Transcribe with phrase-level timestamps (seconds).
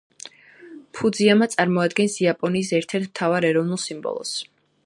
[0.99, 4.35] ფუძიამა წარმოადგენს იაპონიის ერთ-ერთ მთავარ ეროვნულ სიმბოლოს.